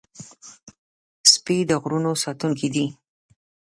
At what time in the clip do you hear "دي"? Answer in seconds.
2.75-2.85